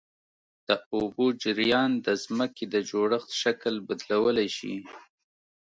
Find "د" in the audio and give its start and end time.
0.67-0.69, 2.05-2.07, 2.73-2.75